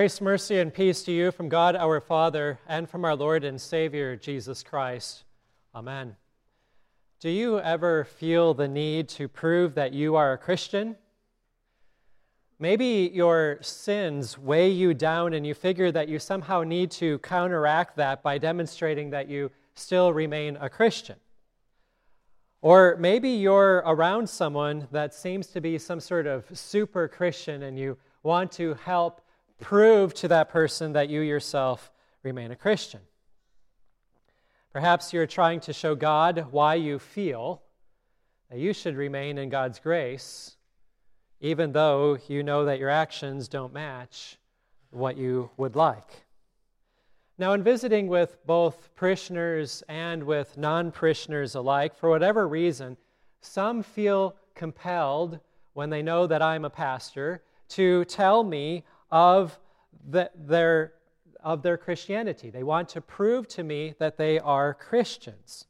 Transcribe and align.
Grace, 0.00 0.22
mercy, 0.22 0.58
and 0.58 0.72
peace 0.72 1.02
to 1.02 1.12
you 1.12 1.30
from 1.30 1.50
God 1.50 1.76
our 1.76 2.00
Father 2.00 2.58
and 2.66 2.88
from 2.88 3.04
our 3.04 3.14
Lord 3.14 3.44
and 3.44 3.60
Savior 3.60 4.16
Jesus 4.16 4.62
Christ. 4.62 5.24
Amen. 5.74 6.16
Do 7.20 7.28
you 7.28 7.60
ever 7.60 8.04
feel 8.04 8.54
the 8.54 8.66
need 8.66 9.10
to 9.10 9.28
prove 9.28 9.74
that 9.74 9.92
you 9.92 10.16
are 10.16 10.32
a 10.32 10.38
Christian? 10.38 10.96
Maybe 12.58 13.10
your 13.12 13.58
sins 13.60 14.38
weigh 14.38 14.70
you 14.70 14.94
down 14.94 15.34
and 15.34 15.46
you 15.46 15.52
figure 15.52 15.92
that 15.92 16.08
you 16.08 16.18
somehow 16.18 16.62
need 16.62 16.90
to 16.92 17.18
counteract 17.18 17.94
that 17.96 18.22
by 18.22 18.38
demonstrating 18.38 19.10
that 19.10 19.28
you 19.28 19.50
still 19.74 20.14
remain 20.14 20.56
a 20.62 20.70
Christian. 20.70 21.16
Or 22.62 22.96
maybe 22.98 23.28
you're 23.28 23.82
around 23.84 24.30
someone 24.30 24.88
that 24.92 25.12
seems 25.12 25.48
to 25.48 25.60
be 25.60 25.76
some 25.76 26.00
sort 26.00 26.26
of 26.26 26.46
super 26.54 27.06
Christian 27.06 27.64
and 27.64 27.78
you 27.78 27.98
want 28.22 28.50
to 28.52 28.72
help 28.82 29.20
prove 29.60 30.14
to 30.14 30.28
that 30.28 30.48
person 30.48 30.92
that 30.94 31.08
you 31.08 31.20
yourself 31.20 31.90
remain 32.22 32.50
a 32.50 32.56
Christian. 32.56 33.00
Perhaps 34.72 35.12
you're 35.12 35.26
trying 35.26 35.60
to 35.60 35.72
show 35.72 35.94
God 35.94 36.46
why 36.50 36.74
you 36.74 36.98
feel 36.98 37.62
that 38.50 38.58
you 38.58 38.72
should 38.72 38.96
remain 38.96 39.38
in 39.38 39.48
God's 39.48 39.78
grace, 39.78 40.56
even 41.40 41.72
though 41.72 42.18
you 42.28 42.42
know 42.42 42.64
that 42.64 42.78
your 42.78 42.90
actions 42.90 43.48
don't 43.48 43.72
match 43.72 44.38
what 44.90 45.16
you 45.16 45.50
would 45.56 45.76
like. 45.76 46.24
Now, 47.38 47.52
in 47.54 47.62
visiting 47.62 48.06
with 48.06 48.36
both 48.46 48.94
parishioners 48.96 49.82
and 49.88 50.22
with 50.24 50.58
non 50.58 50.92
parishioners 50.92 51.54
alike, 51.54 51.96
for 51.96 52.10
whatever 52.10 52.46
reason, 52.46 52.96
some 53.40 53.82
feel 53.82 54.36
compelled 54.54 55.40
when 55.72 55.90
they 55.90 56.02
know 56.02 56.26
that 56.26 56.42
I'm 56.42 56.64
a 56.64 56.70
pastor 56.70 57.42
to 57.70 58.04
tell 58.04 58.44
me 58.44 58.84
of, 59.10 59.58
the, 60.08 60.30
their, 60.34 60.92
of 61.42 61.62
their 61.62 61.76
Christianity. 61.76 62.50
They 62.50 62.62
want 62.62 62.88
to 62.90 63.00
prove 63.00 63.48
to 63.48 63.62
me 63.62 63.94
that 63.98 64.16
they 64.16 64.38
are 64.38 64.74
Christians. 64.74 65.66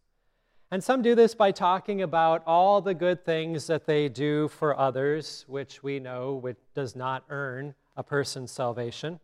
And 0.70 0.84
some 0.84 1.02
do 1.02 1.14
this 1.16 1.34
by 1.34 1.50
talking 1.50 2.02
about 2.02 2.44
all 2.46 2.80
the 2.80 2.94
good 2.94 3.24
things 3.24 3.66
that 3.66 3.86
they 3.86 4.08
do 4.08 4.46
for 4.46 4.78
others, 4.78 5.44
which 5.48 5.82
we 5.82 5.98
know 5.98 6.34
which 6.34 6.58
does 6.74 6.94
not 6.94 7.24
earn 7.28 7.74
a 7.96 8.04
person's 8.04 8.52
salvation. 8.52 9.18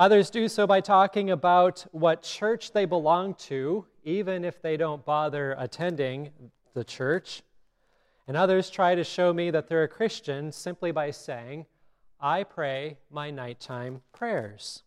Others 0.00 0.30
do 0.30 0.48
so 0.48 0.66
by 0.66 0.80
talking 0.80 1.30
about 1.30 1.86
what 1.92 2.22
church 2.22 2.72
they 2.72 2.84
belong 2.84 3.34
to, 3.34 3.84
even 4.04 4.44
if 4.44 4.60
they 4.62 4.76
don't 4.76 5.04
bother 5.04 5.54
attending 5.58 6.30
the 6.74 6.84
church. 6.84 7.42
And 8.26 8.36
others 8.36 8.70
try 8.70 8.94
to 8.94 9.04
show 9.04 9.32
me 9.32 9.50
that 9.50 9.68
they're 9.68 9.84
a 9.84 9.88
Christian 9.88 10.52
simply 10.52 10.92
by 10.92 11.10
saying, 11.10 11.66
I 12.20 12.42
pray 12.44 12.98
my 13.10 13.30
nighttime 13.30 14.02
prayers. 14.12 14.82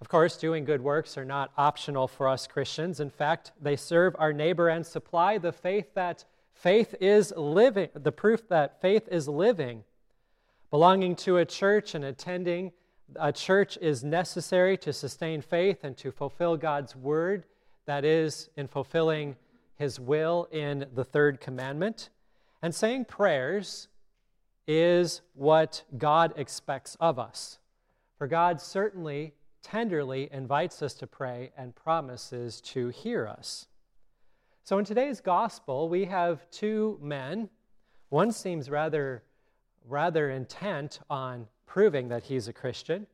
Of 0.00 0.08
course, 0.08 0.36
doing 0.36 0.64
good 0.64 0.80
works 0.80 1.16
are 1.16 1.24
not 1.24 1.52
optional 1.56 2.08
for 2.08 2.28
us 2.28 2.46
Christians. 2.46 3.00
In 3.00 3.10
fact, 3.10 3.52
they 3.60 3.76
serve 3.76 4.16
our 4.18 4.32
neighbor 4.32 4.68
and 4.68 4.84
supply 4.84 5.38
the 5.38 5.52
faith 5.52 5.94
that 5.94 6.24
faith 6.54 6.94
is 7.00 7.32
living, 7.36 7.88
the 7.94 8.10
proof 8.10 8.48
that 8.48 8.80
faith 8.80 9.06
is 9.10 9.28
living. 9.28 9.84
Belonging 10.70 11.14
to 11.16 11.36
a 11.36 11.44
church 11.44 11.94
and 11.94 12.04
attending 12.04 12.72
a 13.16 13.30
church 13.30 13.76
is 13.80 14.02
necessary 14.02 14.76
to 14.78 14.92
sustain 14.92 15.42
faith 15.42 15.84
and 15.84 15.96
to 15.98 16.10
fulfill 16.10 16.56
God's 16.56 16.96
word, 16.96 17.44
that 17.86 18.04
is, 18.04 18.48
in 18.56 18.68
fulfilling 18.68 19.36
his 19.76 20.00
will 20.00 20.48
in 20.50 20.86
the 20.94 21.04
third 21.04 21.40
commandment. 21.40 22.08
And 22.62 22.74
saying 22.74 23.04
prayers 23.04 23.88
is 24.66 25.22
what 25.34 25.82
God 25.98 26.32
expects 26.36 26.96
of 27.00 27.18
us. 27.18 27.58
For 28.16 28.26
God 28.26 28.60
certainly 28.60 29.34
tenderly 29.62 30.28
invites 30.32 30.82
us 30.82 30.94
to 30.94 31.06
pray 31.06 31.52
and 31.56 31.74
promises 31.74 32.60
to 32.60 32.88
hear 32.88 33.26
us. 33.26 33.66
So 34.64 34.78
in 34.78 34.84
today's 34.84 35.20
gospel, 35.20 35.88
we 35.88 36.04
have 36.04 36.48
two 36.50 36.98
men. 37.02 37.48
One 38.10 38.30
seems 38.30 38.70
rather, 38.70 39.24
rather 39.88 40.30
intent 40.30 41.00
on 41.10 41.48
proving 41.66 42.08
that 42.08 42.24
he's 42.24 42.48
a 42.48 42.52
Christian, 42.52 43.06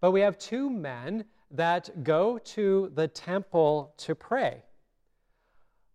but 0.00 0.10
we 0.10 0.20
have 0.20 0.38
two 0.38 0.68
men 0.70 1.24
that 1.50 2.02
go 2.02 2.38
to 2.38 2.90
the 2.94 3.06
temple 3.06 3.94
to 3.98 4.14
pray. 4.14 4.62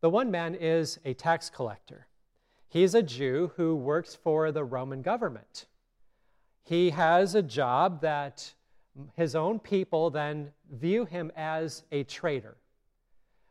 The 0.01 0.09
one 0.09 0.31
man 0.31 0.55
is 0.55 0.99
a 1.03 1.13
tax 1.13 1.49
collector. 1.49 2.07
He's 2.71 2.95
a 2.95 3.03
Jew 3.03 3.51
who 3.57 3.75
works 3.75 4.15
for 4.15 4.49
the 4.53 4.63
Roman 4.63 5.01
government. 5.01 5.65
He 6.63 6.91
has 6.91 7.35
a 7.35 7.41
job 7.41 7.99
that 7.99 8.53
his 9.17 9.35
own 9.35 9.59
people 9.59 10.09
then 10.09 10.53
view 10.71 11.03
him 11.03 11.33
as 11.35 11.83
a 11.91 12.05
traitor. 12.05 12.55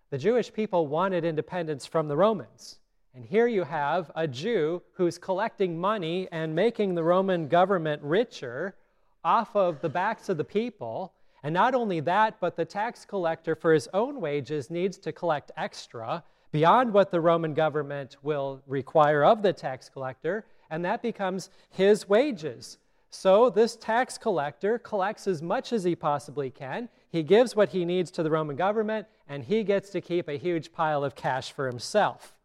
The 0.09 0.17
Jewish 0.17 0.51
people 0.51 0.87
wanted 0.87 1.27
independence 1.27 1.85
from 1.85 2.09
the 2.09 2.17
Romans. 2.17 2.79
And 3.15 3.23
here 3.23 3.47
you 3.47 3.63
have 3.65 4.11
a 4.15 4.27
Jew 4.27 4.81
who's 4.95 5.19
collecting 5.19 5.79
money 5.79 6.27
and 6.33 6.55
making 6.55 6.95
the 6.95 7.05
Roman 7.05 7.47
government 7.47 8.01
richer 8.03 8.75
off 9.23 9.55
of 9.55 9.83
the 9.83 9.91
backs 9.91 10.31
of 10.31 10.39
the 10.39 10.45
people. 10.45 11.13
And 11.43 11.53
not 11.53 11.75
only 11.75 12.01
that, 12.01 12.41
but 12.41 12.57
the 12.57 12.65
tax 12.65 13.05
collector, 13.05 13.55
for 13.55 13.75
his 13.75 13.87
own 13.93 14.19
wages, 14.19 14.71
needs 14.71 14.97
to 14.97 15.13
collect 15.13 15.51
extra 15.59 16.25
beyond 16.53 16.93
what 16.93 17.11
the 17.11 17.21
Roman 17.21 17.55
government 17.55 18.17
will 18.23 18.63
require 18.67 19.25
of 19.25 19.43
the 19.43 19.53
tax 19.53 19.89
collector, 19.89 20.45
and 20.71 20.85
that 20.85 21.03
becomes 21.03 21.51
his 21.69 22.09
wages. 22.09 22.79
So 23.11 23.51
this 23.51 23.77
tax 23.77 24.17
collector 24.17 24.79
collects 24.79 25.27
as 25.27 25.43
much 25.43 25.73
as 25.73 25.83
he 25.83 25.97
possibly 25.97 26.51
can. 26.51 26.89
He 27.11 27.25
gives 27.25 27.57
what 27.57 27.71
he 27.71 27.85
needs 27.85 28.11
to 28.13 28.23
the 28.23 28.31
Roman 28.31 28.57
government, 28.57 29.07
and 29.29 29.45
he 29.45 29.65
gets 29.65 29.91
to 29.91 30.01
keep 30.01 30.29
a 30.29 30.39
huge 30.39 30.73
pile 30.73 31.03
of 31.03 31.17
cash 31.17 31.51
for 31.51 31.67
himself. 31.67 32.37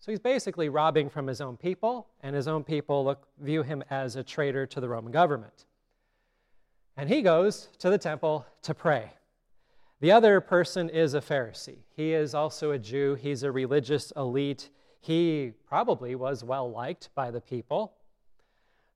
So 0.00 0.12
he's 0.12 0.20
basically 0.20 0.68
robbing 0.68 1.08
from 1.08 1.26
his 1.26 1.40
own 1.40 1.56
people, 1.56 2.08
and 2.20 2.34
his 2.34 2.48
own 2.48 2.64
people 2.64 3.04
look, 3.04 3.28
view 3.40 3.62
him 3.62 3.82
as 3.90 4.16
a 4.16 4.24
traitor 4.24 4.66
to 4.66 4.80
the 4.80 4.88
Roman 4.88 5.12
government. 5.12 5.66
And 6.96 7.08
he 7.08 7.22
goes 7.22 7.68
to 7.78 7.90
the 7.90 7.98
temple 7.98 8.46
to 8.62 8.74
pray. 8.74 9.12
The 10.00 10.12
other 10.12 10.40
person 10.40 10.90
is 10.90 11.14
a 11.14 11.20
Pharisee. 11.20 11.78
He 11.94 12.12
is 12.12 12.34
also 12.34 12.70
a 12.72 12.78
Jew, 12.78 13.14
he's 13.14 13.42
a 13.42 13.50
religious 13.50 14.12
elite. 14.16 14.68
He 15.00 15.52
probably 15.66 16.14
was 16.14 16.44
well 16.44 16.70
liked 16.70 17.10
by 17.14 17.30
the 17.30 17.40
people. 17.40 17.94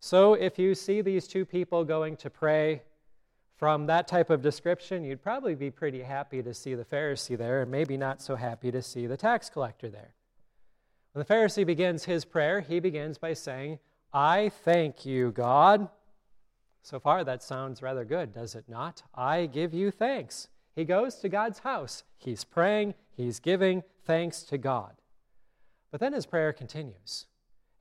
So 0.00 0.34
if 0.34 0.58
you 0.58 0.74
see 0.74 1.00
these 1.00 1.28
two 1.28 1.44
people 1.44 1.84
going 1.84 2.16
to 2.16 2.30
pray 2.30 2.82
from 3.56 3.86
that 3.86 4.08
type 4.08 4.30
of 4.30 4.42
description, 4.42 5.04
you'd 5.04 5.22
probably 5.22 5.54
be 5.54 5.70
pretty 5.70 6.02
happy 6.02 6.42
to 6.42 6.52
see 6.52 6.74
the 6.74 6.84
Pharisee 6.84 7.36
there, 7.36 7.62
and 7.62 7.70
maybe 7.70 7.96
not 7.96 8.22
so 8.22 8.34
happy 8.34 8.70
to 8.70 8.82
see 8.82 9.06
the 9.06 9.16
tax 9.16 9.50
collector 9.50 9.88
there. 9.90 10.14
When 11.12 11.24
the 11.24 11.34
Pharisee 11.34 11.66
begins 11.66 12.04
his 12.04 12.24
prayer, 12.24 12.60
he 12.60 12.80
begins 12.80 13.18
by 13.18 13.34
saying, 13.34 13.78
I 14.12 14.50
thank 14.64 15.04
you, 15.04 15.30
God. 15.32 15.88
So 16.82 16.98
far, 16.98 17.22
that 17.24 17.42
sounds 17.42 17.82
rather 17.82 18.04
good, 18.04 18.32
does 18.32 18.54
it 18.54 18.64
not? 18.68 19.02
I 19.14 19.46
give 19.46 19.74
you 19.74 19.90
thanks. 19.90 20.48
He 20.80 20.86
goes 20.86 21.16
to 21.16 21.28
God's 21.28 21.58
house. 21.58 22.04
He's 22.16 22.42
praying, 22.42 22.94
he's 23.14 23.38
giving 23.38 23.82
thanks 24.06 24.44
to 24.44 24.56
God. 24.56 24.94
But 25.90 26.00
then 26.00 26.14
his 26.14 26.24
prayer 26.24 26.54
continues. 26.54 27.26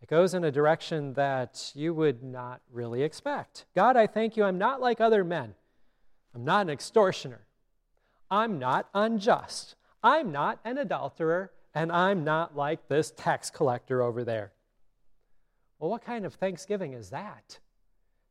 It 0.01 0.09
goes 0.09 0.33
in 0.33 0.43
a 0.43 0.51
direction 0.51 1.13
that 1.13 1.71
you 1.73 1.93
would 1.93 2.21
not 2.21 2.59
really 2.69 3.03
expect. 3.03 3.63
God, 3.73 3.95
I 3.95 4.05
thank 4.05 4.35
you. 4.35 4.43
I'm 4.43 4.57
not 4.57 4.81
like 4.81 4.99
other 4.99 5.23
men. 5.23 5.55
I'm 6.35 6.43
not 6.43 6.63
an 6.63 6.69
extortioner. 6.69 7.47
I'm 8.29 8.59
not 8.59 8.89
unjust. 8.93 9.75
I'm 10.03 10.33
not 10.33 10.59
an 10.65 10.77
adulterer. 10.77 11.53
And 11.73 11.93
I'm 11.93 12.25
not 12.25 12.57
like 12.57 12.89
this 12.89 13.13
tax 13.15 13.49
collector 13.49 14.01
over 14.01 14.25
there. 14.25 14.51
Well, 15.79 15.89
what 15.89 16.03
kind 16.03 16.25
of 16.25 16.33
thanksgiving 16.33 16.91
is 16.91 17.11
that? 17.11 17.59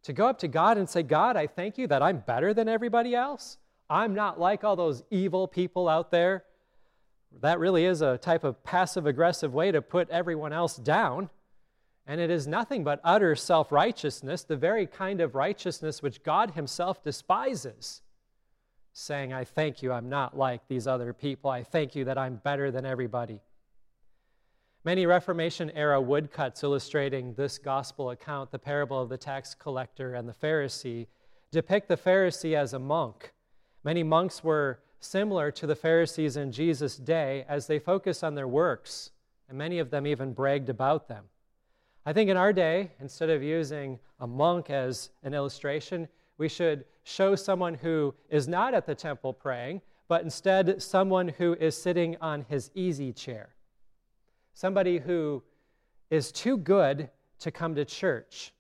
To 0.03 0.13
go 0.13 0.27
up 0.27 0.39
to 0.41 0.49
God 0.49 0.77
and 0.77 0.87
say, 0.87 1.03
God, 1.03 1.39
I 1.39 1.47
thank 1.47 1.79
you 1.79 1.87
that 1.87 2.03
I'm 2.03 2.19
better 2.19 2.53
than 2.53 2.69
everybody 2.69 3.15
else? 3.15 3.57
I'm 3.91 4.15
not 4.15 4.39
like 4.39 4.65
all 4.65 4.77
those 4.77 5.03
evil 5.11 5.49
people 5.49 5.89
out 5.89 6.11
there. 6.11 6.45
That 7.41 7.59
really 7.59 7.85
is 7.85 8.03
a 8.03 8.19
type 8.19 8.45
of 8.45 8.63
passive 8.65 9.07
aggressive 9.07 9.55
way 9.55 9.73
to 9.73 9.83
put 9.83 10.09
everyone 10.11 10.53
else 10.53 10.77
down. 10.77 11.31
And 12.07 12.21
it 12.21 12.31
is 12.31 12.47
nothing 12.47 12.85
but 12.85 13.01
utter 13.05 13.37
self 13.37 13.71
righteousness, 13.71 14.43
the 14.43 14.57
very 14.57 14.87
kind 14.87 15.21
of 15.21 15.35
righteousness 15.35 16.03
which 16.03 16.23
God 16.23 16.53
Himself 16.53 17.03
despises. 17.03 18.03
Saying, 18.93 19.33
I 19.33 19.45
thank 19.45 19.83
you, 19.83 19.93
I'm 19.93 20.09
not 20.09 20.37
like 20.37 20.67
these 20.69 20.87
other 20.87 21.13
people. 21.13 21.51
I 21.51 21.63
thank 21.63 21.95
you 21.95 22.05
that 22.07 22.19
I'm 22.19 22.37
better 22.37 22.71
than 22.71 22.85
everybody. 22.85 23.41
Many 24.85 25.07
Reformation 25.07 25.71
era 25.73 26.01
woodcuts 26.01 26.63
illustrating 26.63 27.35
this 27.35 27.59
gospel 27.59 28.11
account, 28.11 28.51
the 28.51 28.59
parable 28.59 29.01
of 29.01 29.09
the 29.09 29.19
tax 29.19 29.55
collector 29.55 30.15
and 30.15 30.29
the 30.29 30.33
Pharisee, 30.33 31.07
depict 31.53 31.89
the 31.89 31.97
Pharisee 31.97 32.55
as 32.55 32.73
a 32.73 32.79
monk 32.79 33.33
Many 33.89 34.03
monks 34.03 34.45
were 34.45 34.81
similar 35.01 35.51
to 35.53 35.67
the 35.67 35.75
Pharisees 35.75 36.37
in 36.37 36.53
Jesus' 36.53 36.99
day 36.99 37.47
as 37.49 37.67
they 37.67 37.79
focused 37.79 38.23
on 38.23 38.35
their 38.35 38.47
works, 38.47 39.13
and 39.49 39.57
many 39.57 39.79
of 39.79 39.89
them 39.89 40.07
even 40.07 40.35
bragged 40.35 40.69
about 40.69 41.09
them. 41.09 41.25
I 42.05 42.13
think 42.13 42.29
in 42.29 42.37
our 42.37 42.53
day, 42.53 42.91
instead 43.01 43.31
of 43.31 43.43
using 43.43 43.99
a 44.21 44.27
monk 44.27 44.69
as 44.69 45.09
an 45.23 45.33
illustration, 45.33 46.07
we 46.37 46.51
should 46.51 46.85
show 47.05 47.35
someone 47.35 47.73
who 47.73 48.15
is 48.29 48.47
not 48.47 48.75
at 48.75 48.85
the 48.85 48.95
temple 48.95 49.33
praying, 49.33 49.81
but 50.07 50.23
instead 50.23 50.83
someone 50.83 51.29
who 51.29 51.55
is 51.55 51.75
sitting 51.75 52.15
on 52.21 52.45
his 52.47 52.71
easy 52.75 53.11
chair. 53.11 53.55
Somebody 54.53 54.99
who 54.99 55.43
is 56.11 56.31
too 56.31 56.59
good 56.59 57.09
to 57.39 57.51
come 57.51 57.75
to 57.75 57.87
church. 57.87 58.53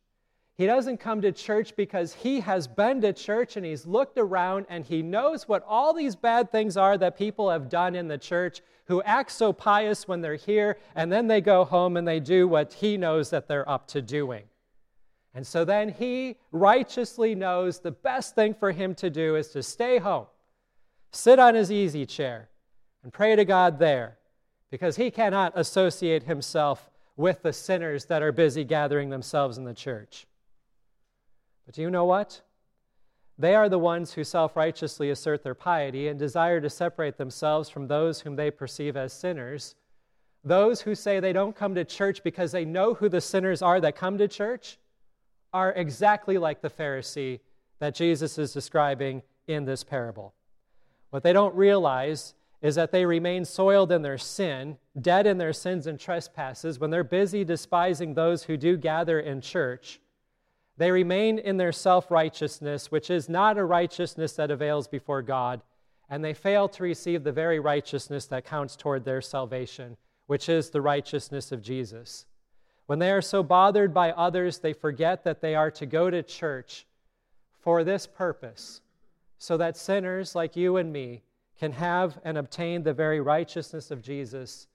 He 0.58 0.66
doesn't 0.66 0.98
come 0.98 1.20
to 1.20 1.30
church 1.30 1.76
because 1.76 2.12
he 2.12 2.40
has 2.40 2.66
been 2.66 3.00
to 3.02 3.12
church 3.12 3.56
and 3.56 3.64
he's 3.64 3.86
looked 3.86 4.18
around 4.18 4.66
and 4.68 4.84
he 4.84 5.02
knows 5.02 5.46
what 5.46 5.64
all 5.64 5.94
these 5.94 6.16
bad 6.16 6.50
things 6.50 6.76
are 6.76 6.98
that 6.98 7.16
people 7.16 7.48
have 7.48 7.68
done 7.68 7.94
in 7.94 8.08
the 8.08 8.18
church 8.18 8.60
who 8.86 9.00
act 9.02 9.30
so 9.30 9.52
pious 9.52 10.08
when 10.08 10.20
they're 10.20 10.34
here 10.34 10.76
and 10.96 11.12
then 11.12 11.28
they 11.28 11.40
go 11.40 11.64
home 11.64 11.96
and 11.96 12.08
they 12.08 12.18
do 12.18 12.48
what 12.48 12.72
he 12.72 12.96
knows 12.96 13.30
that 13.30 13.46
they're 13.46 13.68
up 13.70 13.86
to 13.86 14.02
doing. 14.02 14.42
And 15.32 15.46
so 15.46 15.64
then 15.64 15.90
he 15.90 16.38
righteously 16.50 17.36
knows 17.36 17.78
the 17.78 17.92
best 17.92 18.34
thing 18.34 18.52
for 18.52 18.72
him 18.72 18.96
to 18.96 19.10
do 19.10 19.36
is 19.36 19.50
to 19.50 19.62
stay 19.62 19.98
home, 19.98 20.26
sit 21.12 21.38
on 21.38 21.54
his 21.54 21.70
easy 21.70 22.04
chair, 22.04 22.48
and 23.04 23.12
pray 23.12 23.36
to 23.36 23.44
God 23.44 23.78
there 23.78 24.18
because 24.72 24.96
he 24.96 25.12
cannot 25.12 25.52
associate 25.54 26.24
himself 26.24 26.90
with 27.16 27.42
the 27.42 27.52
sinners 27.52 28.06
that 28.06 28.24
are 28.24 28.32
busy 28.32 28.64
gathering 28.64 29.10
themselves 29.10 29.56
in 29.56 29.62
the 29.62 29.72
church. 29.72 30.26
But 31.68 31.74
do 31.74 31.82
you 31.82 31.90
know 31.90 32.06
what? 32.06 32.40
They 33.36 33.54
are 33.54 33.68
the 33.68 33.78
ones 33.78 34.14
who 34.14 34.24
self 34.24 34.56
righteously 34.56 35.10
assert 35.10 35.42
their 35.42 35.54
piety 35.54 36.08
and 36.08 36.18
desire 36.18 36.62
to 36.62 36.70
separate 36.70 37.18
themselves 37.18 37.68
from 37.68 37.86
those 37.86 38.22
whom 38.22 38.36
they 38.36 38.50
perceive 38.50 38.96
as 38.96 39.12
sinners. 39.12 39.74
Those 40.42 40.80
who 40.80 40.94
say 40.94 41.20
they 41.20 41.34
don't 41.34 41.54
come 41.54 41.74
to 41.74 41.84
church 41.84 42.24
because 42.24 42.52
they 42.52 42.64
know 42.64 42.94
who 42.94 43.10
the 43.10 43.20
sinners 43.20 43.60
are 43.60 43.82
that 43.82 43.96
come 43.96 44.16
to 44.16 44.26
church 44.26 44.78
are 45.52 45.74
exactly 45.74 46.38
like 46.38 46.62
the 46.62 46.70
Pharisee 46.70 47.40
that 47.80 47.94
Jesus 47.94 48.38
is 48.38 48.54
describing 48.54 49.20
in 49.46 49.66
this 49.66 49.84
parable. 49.84 50.32
What 51.10 51.22
they 51.22 51.34
don't 51.34 51.54
realize 51.54 52.32
is 52.62 52.76
that 52.76 52.92
they 52.92 53.04
remain 53.04 53.44
soiled 53.44 53.92
in 53.92 54.00
their 54.00 54.16
sin, 54.16 54.78
dead 54.98 55.26
in 55.26 55.36
their 55.36 55.52
sins 55.52 55.86
and 55.86 56.00
trespasses, 56.00 56.78
when 56.78 56.88
they're 56.88 57.04
busy 57.04 57.44
despising 57.44 58.14
those 58.14 58.44
who 58.44 58.56
do 58.56 58.78
gather 58.78 59.20
in 59.20 59.42
church. 59.42 60.00
They 60.78 60.92
remain 60.92 61.40
in 61.40 61.56
their 61.56 61.72
self 61.72 62.08
righteousness, 62.08 62.90
which 62.90 63.10
is 63.10 63.28
not 63.28 63.58
a 63.58 63.64
righteousness 63.64 64.34
that 64.34 64.52
avails 64.52 64.86
before 64.86 65.22
God, 65.22 65.60
and 66.08 66.24
they 66.24 66.32
fail 66.32 66.68
to 66.68 66.84
receive 66.84 67.24
the 67.24 67.32
very 67.32 67.58
righteousness 67.58 68.26
that 68.26 68.44
counts 68.44 68.76
toward 68.76 69.04
their 69.04 69.20
salvation, 69.20 69.96
which 70.28 70.48
is 70.48 70.70
the 70.70 70.80
righteousness 70.80 71.50
of 71.50 71.62
Jesus. 71.62 72.26
When 72.86 73.00
they 73.00 73.10
are 73.10 73.20
so 73.20 73.42
bothered 73.42 73.92
by 73.92 74.12
others, 74.12 74.60
they 74.60 74.72
forget 74.72 75.24
that 75.24 75.40
they 75.40 75.56
are 75.56 75.70
to 75.72 75.84
go 75.84 76.10
to 76.10 76.22
church 76.22 76.86
for 77.58 77.82
this 77.82 78.06
purpose, 78.06 78.80
so 79.36 79.56
that 79.56 79.76
sinners 79.76 80.36
like 80.36 80.54
you 80.54 80.76
and 80.76 80.92
me 80.92 81.22
can 81.58 81.72
have 81.72 82.20
and 82.22 82.38
obtain 82.38 82.84
the 82.84 82.94
very 82.94 83.20
righteousness 83.20 83.90
of 83.90 84.00
Jesus 84.00 84.68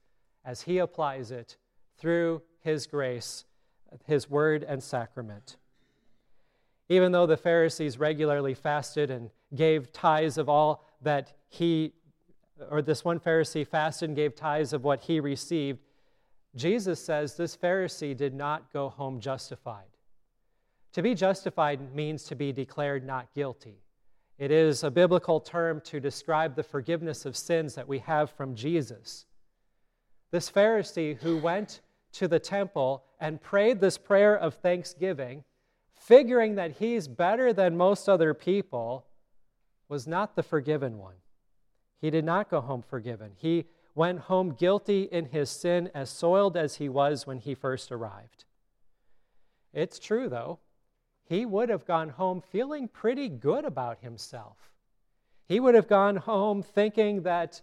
as 0.44 0.64
he 0.64 0.80
applies 0.80 1.32
it 1.32 1.56
through 1.98 2.42
his 2.60 2.88
grace, 2.88 3.46
his 4.06 4.30
word, 4.30 4.64
and 4.64 4.84
sacrament. 4.84 5.56
Even 6.90 7.12
though 7.12 7.26
the 7.26 7.38
Pharisees 7.38 7.98
regularly 7.98 8.54
fasted 8.54 9.10
and 9.10 9.30
gave 9.56 9.92
tithes 9.94 10.38
of 10.38 10.50
all 10.50 10.86
that 11.02 11.34
he, 11.50 11.94
or 12.70 12.82
this 12.82 13.06
one 13.06 13.20
Pharisee 13.20 13.66
fasted 13.66 14.10
and 14.10 14.16
gave 14.16 14.36
tithes 14.36 14.74
of 14.74 14.84
what 14.84 15.02
he 15.02 15.20
received, 15.20 15.80
Jesus 16.56 17.04
says 17.04 17.36
this 17.36 17.56
Pharisee 17.56 18.16
did 18.16 18.34
not 18.34 18.72
go 18.72 18.90
home 18.90 19.20
justified. 19.20 19.88
To 20.94 21.02
be 21.02 21.16
justified 21.16 21.96
means 21.96 22.24
to 22.26 22.36
be 22.36 22.52
declared 22.52 23.06
not 23.06 23.34
guilty. 23.34 23.82
It 24.38 24.52
is 24.52 24.84
a 24.84 24.92
biblical 24.92 25.40
term 25.40 25.82
to 25.86 26.00
describe 26.00 26.56
the 26.56 26.64
forgiveness 26.64 27.26
of 27.26 27.38
sins 27.38 27.76
that 27.76 27.88
we 27.88 28.00
have 28.00 28.30
from 28.32 28.56
Jesus. 28.56 29.26
This 30.32 30.52
Pharisee 30.52 31.18
who 31.18 31.38
went 31.38 31.82
to 32.14 32.28
the 32.28 32.40
temple 32.40 33.04
and 33.20 33.42
prayed 33.42 33.80
this 33.80 33.98
prayer 33.98 34.36
of 34.36 34.56
thanksgiving, 34.56 35.44
figuring 36.06 36.56
that 36.56 36.72
he's 36.80 37.08
better 37.08 37.54
than 37.54 37.78
most 37.78 38.10
other 38.10 38.34
people, 38.34 39.06
was 39.88 40.06
not 40.06 40.36
the 40.36 40.44
forgiven 40.44 40.98
one. 40.98 41.16
He 42.02 42.10
did 42.10 42.26
not 42.26 42.50
go 42.50 42.60
home 42.60 42.82
forgiven. 42.82 43.32
He 43.38 43.66
went 43.96 44.22
home 44.22 44.50
guilty 44.52 45.04
in 45.04 45.26
his 45.26 45.50
sin, 45.50 45.90
as 45.94 46.10
soiled 46.10 46.58
as 46.58 46.76
he 46.76 46.90
was 46.90 47.26
when 47.26 47.38
he 47.38 47.54
first 47.54 47.92
arrived. 47.92 48.44
It's 49.72 50.00
true, 50.00 50.28
though, 50.28 50.60
he 51.24 51.46
would 51.46 51.70
have 51.70 51.86
gone 51.86 52.10
home 52.10 52.42
feeling 52.42 52.88
pretty 52.88 53.30
good 53.30 53.64
about 53.64 54.00
himself. 54.00 54.58
He 55.48 55.60
would 55.60 55.76
have 55.76 55.88
gone 55.88 56.18
home 56.18 56.62
thinking 56.64 57.24
that 57.24 57.62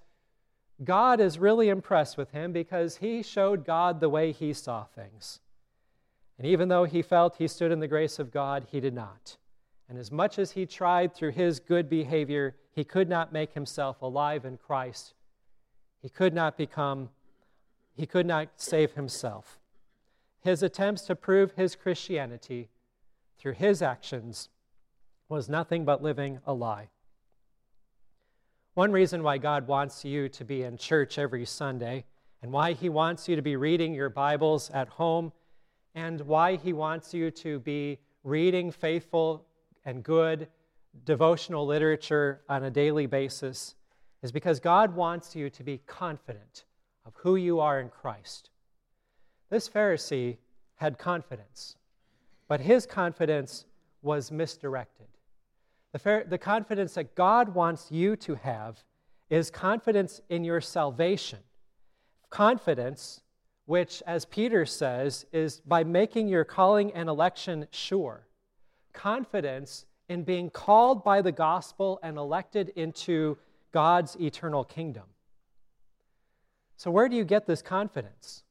God 0.83 1.21
is 1.21 1.39
really 1.39 1.69
impressed 1.69 2.17
with 2.17 2.31
him 2.31 2.53
because 2.53 2.97
he 2.97 3.23
showed 3.23 3.67
God 3.67 4.01
the 4.01 4.09
way 4.09 4.33
he 4.33 4.55
saw 4.55 4.85
things. 4.85 5.41
And 6.41 6.49
even 6.49 6.71
though 6.71 6.85
he 6.85 7.03
felt 7.03 7.37
he 7.37 7.47
stood 7.47 7.71
in 7.71 7.81
the 7.81 7.87
grace 7.87 8.19
of 8.19 8.31
God, 8.31 8.67
he 8.73 8.81
did 8.81 8.95
not. 8.95 9.37
And 9.91 9.99
as 9.99 10.11
much 10.11 10.39
as 10.39 10.53
he 10.53 10.65
tried 10.65 11.15
through 11.15 11.33
his 11.33 11.61
good 11.61 11.91
behavior, 11.91 12.57
he 12.73 12.83
could 12.83 13.11
not 13.11 13.31
make 13.31 13.53
himself 13.53 14.01
alive 14.01 14.47
in 14.47 14.57
Christ. 14.57 15.13
He 16.01 16.09
could 16.09 16.33
not 16.33 16.57
become, 16.57 17.11
he 17.93 18.07
could 18.07 18.25
not 18.25 18.49
save 18.57 18.93
himself. 18.93 19.61
His 20.41 20.63
attempts 20.63 21.03
to 21.03 21.15
prove 21.15 21.53
his 21.53 21.77
Christianity 21.77 22.71
through 23.37 23.53
his 23.53 23.82
actions 23.82 24.49
was 25.29 25.47
nothing 25.47 25.85
but 25.85 26.03
living 26.03 26.39
a 26.47 26.55
lie. 26.55 26.89
One 28.73 28.93
reason 28.93 29.23
why 29.23 29.37
God 29.37 29.67
wants 29.67 30.06
you 30.06 30.31
to 30.31 30.44
be 30.47 30.63
in 30.63 30.79
church 30.79 31.19
every 31.19 31.44
Sunday, 31.44 32.06
and 32.41 32.51
why 32.51 32.73
he 32.73 32.89
wants 32.89 33.29
you 33.29 33.37
to 33.37 33.43
be 33.43 33.56
reading 33.56 33.93
your 33.93 34.09
Bibles 34.09 34.70
at 34.70 34.89
home, 34.89 35.32
and 35.94 36.20
why 36.23 36.56
he 36.56 36.73
wants 36.73 37.13
you 37.13 37.31
to 37.31 37.59
be 37.61 37.99
reading 38.25 38.70
faithful 38.70 39.47
and 39.85 40.03
good 40.03 40.49
devotional 41.05 41.67
literature 41.67 42.41
on 42.49 42.65
a 42.65 42.70
daily 42.70 43.06
basis, 43.06 43.75
is 44.23 44.32
because 44.32 44.61
God 44.61 44.94
wants 44.94 45.35
you 45.35 45.49
to 45.51 45.63
be 45.63 45.79
confident 45.87 46.65
of 47.06 47.15
who 47.17 47.37
you 47.37 47.61
are 47.61 47.81
in 47.81 47.89
Christ. 47.89 48.51
This 49.49 49.69
Pharisee 49.69 50.37
had 50.77 50.99
confidence. 50.99 51.77
But 52.49 52.61
his 52.61 52.87
confidence 52.87 53.67
was 54.03 54.32
misdirected. 54.32 55.06
The, 55.93 56.25
the 56.29 56.39
confidence 56.39 56.94
that 56.94 57.15
God 57.15 57.55
wants 57.55 57.91
you 57.91 58.17
to 58.17 58.35
have 58.37 58.82
is 59.29 59.51
confidence 59.51 60.20
in 60.29 60.43
your 60.44 60.61
salvation. 60.61 61.39
Confidence, 62.29 63.20
which, 63.70 64.03
as 64.05 64.24
Peter 64.24 64.67
says, 64.67 65.27
is 65.32 65.60
by 65.60 65.84
making 65.84 66.27
your 66.27 66.44
calling 66.44 66.91
and 66.91 67.08
election 67.08 67.69
sure. 67.70 68.27
Confidence 68.93 69.86
in 70.08 70.24
being 70.24 70.50
called 70.50 71.05
by 71.05 71.22
the 71.22 71.31
gospel 71.31 72.00
and 72.03 72.19
elected 72.19 72.70
into 72.74 73.39
God's 73.70 74.17
eternal 74.20 74.65
kingdom. 74.65 75.05
So, 76.79 76.91
where 76.91 77.08
do 77.08 77.15
you 77.15 77.22
get 77.22 77.46
this 77.46 77.62
confidence? 77.62 78.43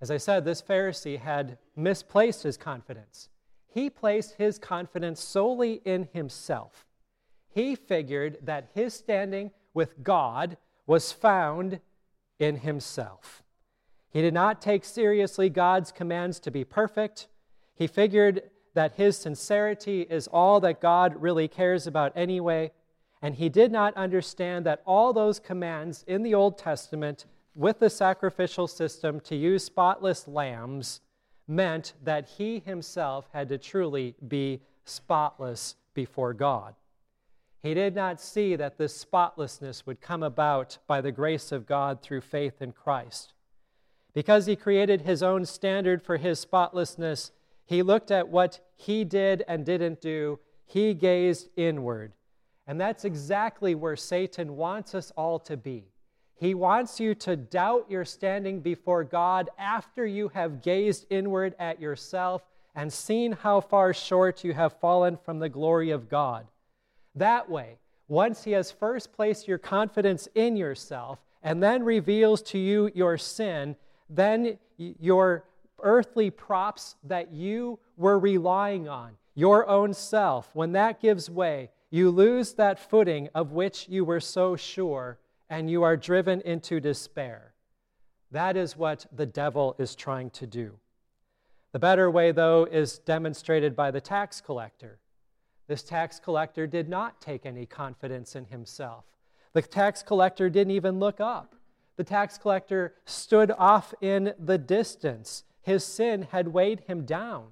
As 0.00 0.08
I 0.08 0.18
said, 0.18 0.44
this 0.44 0.62
Pharisee 0.62 1.18
had 1.18 1.58
misplaced 1.74 2.44
his 2.44 2.56
confidence. 2.56 3.30
He 3.66 3.90
placed 3.90 4.34
his 4.34 4.56
confidence 4.56 5.20
solely 5.20 5.82
in 5.84 6.08
himself. 6.12 6.86
He 7.48 7.74
figured 7.74 8.38
that 8.42 8.70
his 8.72 8.94
standing 8.94 9.50
with 9.74 10.04
God 10.04 10.58
was 10.86 11.10
found 11.10 11.80
in 12.38 12.58
himself. 12.58 13.42
He 14.10 14.22
did 14.22 14.34
not 14.34 14.62
take 14.62 14.84
seriously 14.84 15.48
God's 15.48 15.92
commands 15.92 16.40
to 16.40 16.50
be 16.50 16.64
perfect. 16.64 17.28
He 17.74 17.86
figured 17.86 18.42
that 18.74 18.94
his 18.94 19.16
sincerity 19.16 20.02
is 20.02 20.28
all 20.28 20.60
that 20.60 20.80
God 20.80 21.20
really 21.20 21.48
cares 21.48 21.86
about 21.86 22.12
anyway. 22.16 22.72
And 23.20 23.34
he 23.34 23.48
did 23.48 23.72
not 23.72 23.96
understand 23.96 24.64
that 24.66 24.82
all 24.86 25.12
those 25.12 25.40
commands 25.40 26.04
in 26.06 26.22
the 26.22 26.34
Old 26.34 26.56
Testament 26.56 27.26
with 27.54 27.80
the 27.80 27.90
sacrificial 27.90 28.68
system 28.68 29.18
to 29.20 29.34
use 29.34 29.64
spotless 29.64 30.28
lambs 30.28 31.00
meant 31.48 31.94
that 32.04 32.28
he 32.28 32.60
himself 32.60 33.28
had 33.32 33.48
to 33.48 33.58
truly 33.58 34.14
be 34.28 34.60
spotless 34.84 35.74
before 35.94 36.32
God. 36.32 36.74
He 37.60 37.74
did 37.74 37.94
not 37.96 38.20
see 38.20 38.54
that 38.54 38.78
this 38.78 38.96
spotlessness 38.96 39.84
would 39.84 40.00
come 40.00 40.22
about 40.22 40.78
by 40.86 41.00
the 41.00 41.10
grace 41.10 41.50
of 41.50 41.66
God 41.66 42.00
through 42.00 42.20
faith 42.20 42.62
in 42.62 42.70
Christ. 42.72 43.32
Because 44.14 44.46
he 44.46 44.56
created 44.56 45.02
his 45.02 45.22
own 45.22 45.44
standard 45.44 46.02
for 46.02 46.16
his 46.16 46.40
spotlessness, 46.40 47.32
he 47.64 47.82
looked 47.82 48.10
at 48.10 48.28
what 48.28 48.60
he 48.76 49.04
did 49.04 49.44
and 49.46 49.64
didn't 49.64 50.00
do. 50.00 50.38
He 50.64 50.94
gazed 50.94 51.48
inward. 51.56 52.12
And 52.66 52.80
that's 52.80 53.04
exactly 53.04 53.74
where 53.74 53.96
Satan 53.96 54.56
wants 54.56 54.94
us 54.94 55.10
all 55.16 55.38
to 55.40 55.56
be. 55.56 55.84
He 56.34 56.54
wants 56.54 57.00
you 57.00 57.14
to 57.16 57.36
doubt 57.36 57.90
your 57.90 58.04
standing 58.04 58.60
before 58.60 59.02
God 59.04 59.50
after 59.58 60.06
you 60.06 60.28
have 60.28 60.62
gazed 60.62 61.06
inward 61.10 61.54
at 61.58 61.80
yourself 61.80 62.42
and 62.74 62.92
seen 62.92 63.32
how 63.32 63.60
far 63.60 63.92
short 63.92 64.44
you 64.44 64.54
have 64.54 64.78
fallen 64.78 65.16
from 65.16 65.40
the 65.40 65.48
glory 65.48 65.90
of 65.90 66.08
God. 66.08 66.46
That 67.14 67.50
way, 67.50 67.78
once 68.06 68.44
He 68.44 68.52
has 68.52 68.70
first 68.70 69.12
placed 69.12 69.48
your 69.48 69.58
confidence 69.58 70.28
in 70.34 70.56
yourself 70.56 71.18
and 71.42 71.62
then 71.62 71.82
reveals 71.82 72.40
to 72.42 72.58
you 72.58 72.90
your 72.94 73.18
sin, 73.18 73.74
then 74.08 74.58
your 74.78 75.44
earthly 75.82 76.30
props 76.30 76.96
that 77.04 77.32
you 77.32 77.78
were 77.96 78.18
relying 78.18 78.88
on, 78.88 79.12
your 79.34 79.68
own 79.68 79.94
self, 79.94 80.50
when 80.54 80.72
that 80.72 81.00
gives 81.00 81.30
way, 81.30 81.70
you 81.90 82.10
lose 82.10 82.54
that 82.54 82.78
footing 82.78 83.28
of 83.34 83.52
which 83.52 83.88
you 83.88 84.04
were 84.04 84.20
so 84.20 84.56
sure, 84.56 85.18
and 85.48 85.70
you 85.70 85.82
are 85.82 85.96
driven 85.96 86.40
into 86.42 86.80
despair. 86.80 87.54
That 88.30 88.56
is 88.56 88.76
what 88.76 89.06
the 89.14 89.26
devil 89.26 89.74
is 89.78 89.94
trying 89.94 90.30
to 90.30 90.46
do. 90.46 90.78
The 91.72 91.78
better 91.78 92.10
way, 92.10 92.32
though, 92.32 92.64
is 92.70 92.98
demonstrated 92.98 93.76
by 93.76 93.90
the 93.90 94.00
tax 94.00 94.40
collector. 94.40 94.98
This 95.66 95.82
tax 95.82 96.18
collector 96.18 96.66
did 96.66 96.88
not 96.88 97.20
take 97.20 97.46
any 97.46 97.66
confidence 97.66 98.34
in 98.34 98.46
himself. 98.46 99.04
The 99.52 99.62
tax 99.62 100.02
collector 100.02 100.50
didn't 100.50 100.72
even 100.72 100.98
look 100.98 101.20
up. 101.20 101.54
The 101.98 102.04
tax 102.04 102.38
collector 102.38 102.94
stood 103.06 103.50
off 103.58 103.92
in 104.00 104.32
the 104.38 104.56
distance. 104.56 105.42
His 105.62 105.84
sin 105.84 106.28
had 106.30 106.46
weighed 106.46 106.84
him 106.86 107.04
down. 107.04 107.48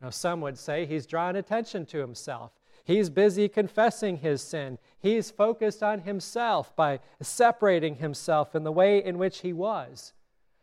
Now, 0.00 0.08
some 0.08 0.40
would 0.40 0.56
say 0.56 0.86
he's 0.86 1.06
drawing 1.06 1.36
attention 1.36 1.84
to 1.86 1.98
himself. 1.98 2.52
He's 2.84 3.10
busy 3.10 3.50
confessing 3.50 4.16
his 4.16 4.40
sin. 4.40 4.78
He's 4.98 5.30
focused 5.30 5.82
on 5.82 6.00
himself 6.00 6.74
by 6.74 7.00
separating 7.20 7.96
himself 7.96 8.54
in 8.54 8.64
the 8.64 8.72
way 8.72 9.04
in 9.04 9.18
which 9.18 9.42
he 9.42 9.52
was. 9.52 10.14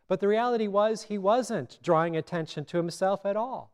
But 0.08 0.20
the 0.20 0.28
reality 0.28 0.68
was, 0.68 1.04
he 1.04 1.20
wasn't 1.20 1.78
drawing 1.84 2.18
attention 2.18 2.66
to 2.66 2.78
himself 2.78 3.28
at 3.28 3.38
all. 3.38 3.74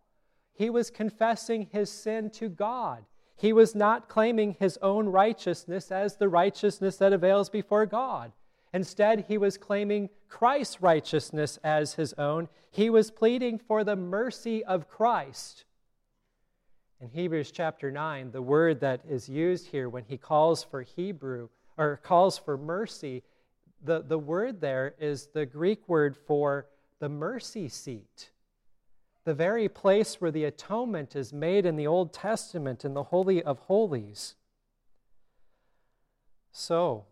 He 0.52 0.70
was 0.70 0.90
confessing 0.90 1.70
his 1.72 1.90
sin 1.90 2.30
to 2.32 2.50
God. 2.50 3.06
He 3.38 3.54
was 3.54 3.74
not 3.74 4.10
claiming 4.10 4.58
his 4.60 4.78
own 4.82 5.08
righteousness 5.08 5.94
as 5.94 6.18
the 6.18 6.28
righteousness 6.28 6.98
that 6.98 7.14
avails 7.14 7.50
before 7.50 7.86
God. 7.86 8.34
Instead, 8.74 9.26
he 9.28 9.38
was 9.38 9.58
claiming 9.58 10.10
Christ's 10.28 10.82
righteousness 10.82 11.60
as 11.64 11.94
his 11.94 12.14
own. 12.14 12.50
He 12.72 12.90
was 12.90 13.12
pleading 13.12 13.60
for 13.60 13.84
the 13.84 13.96
mercy 13.96 14.66
of 14.66 14.90
Christ. 14.90 15.66
In 17.00 17.10
Hebrews 17.10 17.52
chapter 17.52 17.92
9, 17.92 18.32
the 18.32 18.42
word 18.42 18.80
that 18.80 19.02
is 19.08 19.30
used 19.30 19.68
here 19.68 19.90
when 19.90 20.06
he 20.06 20.18
calls 20.18 20.64
for 20.64 20.82
Hebrew 20.82 21.50
or 21.78 21.98
calls 21.98 22.38
for 22.38 22.58
mercy 22.58 23.24
the, 23.84 24.02
the 24.02 24.18
word 24.18 24.62
there 24.62 24.96
is 24.98 25.28
the 25.34 25.46
Greek 25.46 25.88
word 25.88 26.16
for 26.16 26.68
the 27.00 27.10
mercy 27.10 27.68
seat, 27.68 28.32
the 29.26 29.34
very 29.34 29.68
place 29.68 30.22
where 30.22 30.32
the 30.32 30.46
atonement 30.46 31.16
is 31.16 31.34
made 31.34 31.66
in 31.66 31.76
the 31.76 31.88
Old 31.88 32.14
Testament 32.14 32.86
in 32.86 32.94
the 32.94 33.04
Holy 33.04 33.44
of 33.44 33.60
Holies. 33.60 34.36
So, 36.52 37.06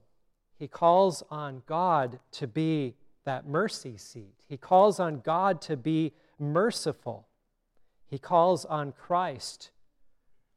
he 0.62 0.68
calls 0.68 1.24
on 1.32 1.64
God 1.66 2.20
to 2.34 2.46
be 2.46 2.94
that 3.26 3.48
mercy 3.48 3.98
seat. 3.98 4.36
He 4.48 4.58
calls 4.58 5.00
on 5.00 5.22
God 5.22 5.60
to 5.64 5.76
be 5.76 6.14
merciful. 6.38 7.28
He 8.06 8.20
calls 8.20 8.64
on 8.66 8.92
Christ, 8.92 9.72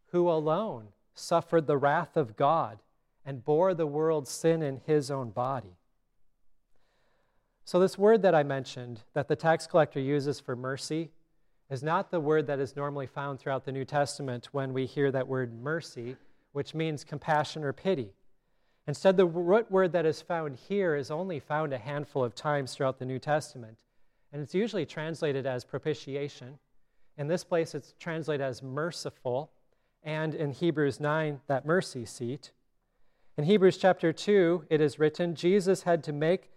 who 0.09 0.29
alone 0.29 0.89
suffered 1.15 1.67
the 1.67 1.79
wrath 1.79 2.19
of 2.19 2.37
God 2.37 2.81
and 3.25 3.47
bore 3.47 3.73
the 3.73 3.87
world's 3.87 4.31
sin 4.31 4.63
in 4.63 4.83
his 4.85 5.11
own 5.11 5.31
body. 5.31 5.79
So, 7.65 7.81
this 7.81 7.97
word 7.97 8.21
that 8.21 8.35
I 8.35 8.43
mentioned 8.43 9.05
that 9.15 9.29
the 9.29 9.37
tax 9.37 9.67
collector 9.67 10.01
uses 10.01 10.39
for 10.39 10.55
mercy 10.55 11.13
is 11.71 11.83
not 11.83 12.11
the 12.11 12.21
word 12.21 12.47
that 12.49 12.61
is 12.61 12.77
normally 12.77 13.07
found 13.07 13.39
throughout 13.39 13.65
the 13.65 13.73
New 13.73 13.87
Testament 13.87 14.51
when 14.53 14.75
we 14.75 14.85
hear 14.85 15.11
that 15.13 15.29
word 15.29 15.59
mercy, 15.63 16.17
which 16.53 16.75
means 16.75 17.05
compassion 17.05 17.65
or 17.65 17.73
pity. 17.73 18.13
Instead, 18.87 19.17
the 19.17 19.27
root 19.27 19.71
word 19.71 19.93
that 19.93 20.05
is 20.05 20.21
found 20.21 20.57
here 20.57 20.95
is 20.95 21.11
only 21.11 21.41
found 21.41 21.73
a 21.73 21.79
handful 21.79 22.23
of 22.23 22.35
times 22.35 22.75
throughout 22.75 22.99
the 22.99 23.07
New 23.07 23.19
Testament, 23.19 23.79
and 24.33 24.43
it's 24.43 24.55
usually 24.55 24.85
translated 24.85 25.47
as 25.47 25.65
propitiation. 25.65 26.59
In 27.17 27.29
this 27.29 27.45
place, 27.45 27.75
it's 27.75 27.95
translated 27.99 28.45
as 28.45 28.63
merciful, 28.63 29.51
and 30.03 30.35
in 30.35 30.51
Hebrews 30.51 31.01
9, 31.01 31.41
that 31.47 31.65
mercy 31.65 32.05
seat. 32.05 32.51
In 33.39 33.45
Hebrews 33.45 33.79
chapter 33.79 34.13
2, 34.13 34.67
it 34.69 34.81
is 34.81 34.99
written 34.99 35.35
Jesus 35.35 35.85
had 35.85 36.05
to 36.05 36.13
make 36.13 36.51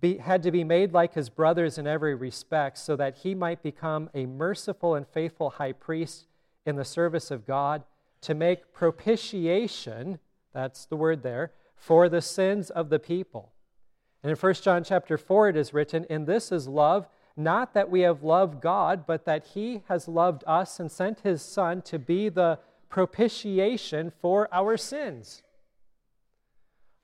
be, 0.00 0.18
had 0.18 0.42
to 0.42 0.50
be 0.50 0.64
made 0.64 0.92
like 0.92 1.14
his 1.14 1.28
brothers 1.28 1.78
in 1.78 1.86
every 1.86 2.14
respect, 2.14 2.78
so 2.78 2.96
that 2.96 3.18
he 3.18 3.34
might 3.34 3.62
become 3.62 4.10
a 4.14 4.26
merciful 4.26 4.94
and 4.94 5.06
faithful 5.06 5.50
high 5.50 5.72
priest 5.72 6.26
in 6.66 6.76
the 6.76 6.84
service 6.84 7.30
of 7.30 7.46
God 7.46 7.84
to 8.22 8.34
make 8.34 8.72
propitiation, 8.72 10.18
that's 10.52 10.86
the 10.86 10.96
word 10.96 11.22
there, 11.22 11.52
for 11.74 12.08
the 12.08 12.22
sins 12.22 12.70
of 12.70 12.88
the 12.88 12.98
people. 12.98 13.52
And 14.22 14.30
in 14.30 14.36
1 14.36 14.54
John 14.54 14.84
chapter 14.84 15.18
4 15.18 15.50
it 15.50 15.56
is 15.56 15.74
written, 15.74 16.06
And 16.08 16.26
this 16.26 16.52
is 16.52 16.68
love, 16.68 17.08
not 17.36 17.74
that 17.74 17.90
we 17.90 18.02
have 18.02 18.22
loved 18.22 18.60
God, 18.60 19.06
but 19.06 19.24
that 19.24 19.46
he 19.48 19.82
has 19.88 20.06
loved 20.06 20.44
us 20.46 20.78
and 20.78 20.90
sent 20.90 21.20
his 21.20 21.42
son 21.42 21.82
to 21.82 21.98
be 21.98 22.28
the 22.28 22.58
propitiation 22.88 24.10
for 24.10 24.48
our 24.52 24.76
sins." 24.76 25.42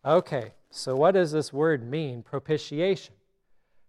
Okay, 0.05 0.53
so, 0.71 0.95
what 0.95 1.13
does 1.13 1.33
this 1.33 1.53
word 1.53 1.83
mean, 1.83 2.23
propitiation? 2.23 3.15